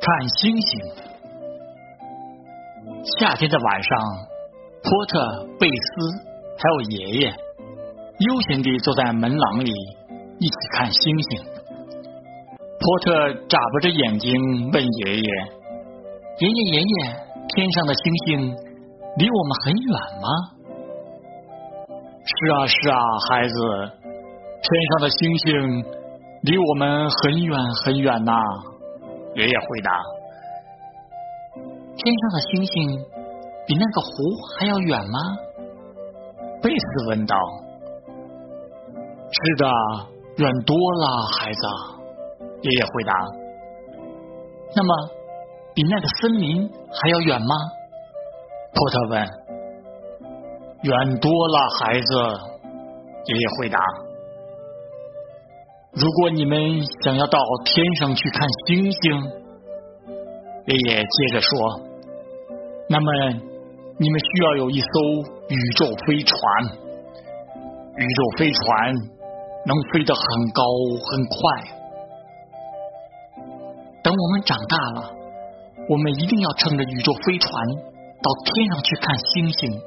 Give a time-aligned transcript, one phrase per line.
[0.00, 0.80] 看星星。
[3.18, 3.98] 夏天的晚上，
[4.82, 5.72] 波特、贝斯
[6.58, 9.72] 还有爷爷悠闲地坐在门廊里，
[10.38, 11.44] 一起看星星。
[12.80, 15.22] 波特眨巴着眼睛问爷爷
[16.40, 17.16] ：“爷爷，爷爷，
[17.54, 18.56] 天上的星星
[19.16, 19.92] 离我们很远
[20.22, 20.28] 吗
[22.24, 23.54] ？”“是啊，是啊，孩子，
[24.02, 25.84] 天上的星星
[26.42, 28.32] 离我们很远很远呐。”
[29.34, 30.02] 爷爷回答
[31.96, 33.04] ：“天上的星星
[33.66, 34.08] 比那个湖
[34.58, 35.18] 还要远吗？”
[36.62, 37.36] 贝斯问道。
[39.30, 39.66] “是的，
[40.36, 41.66] 远多了，孩子。”
[42.62, 43.12] 爷爷回答。
[44.74, 45.10] “那么，
[45.74, 47.54] 比那个森林还要远吗？”
[48.74, 49.28] 波特问。
[50.82, 52.14] “远多了，孩子。”
[53.26, 53.78] 爷爷回答。
[55.92, 56.60] 如果你们
[57.02, 59.22] 想要到天上去看星星，
[60.66, 61.80] 爷爷接着说，
[62.88, 63.12] 那么
[63.98, 64.86] 你们需要有一艘
[65.48, 66.38] 宇宙飞船。
[67.96, 68.94] 宇宙飞船
[69.66, 70.62] 能飞得很高
[71.02, 71.38] 很快。
[74.04, 75.10] 等我们长大了，
[75.88, 77.50] 我们一定要乘着宇宙飞船
[78.22, 79.80] 到天上去看星星。